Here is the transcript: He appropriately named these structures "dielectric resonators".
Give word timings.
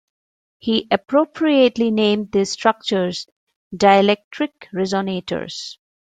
He 0.57 0.87
appropriately 0.89 1.91
named 1.91 2.31
these 2.31 2.49
structures 2.49 3.27
"dielectric 3.71 4.53
resonators". 4.73 5.77